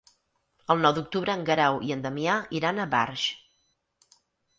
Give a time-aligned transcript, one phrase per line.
[0.75, 3.27] El nou d'octubre en Guerau i en Damià iran a Barx.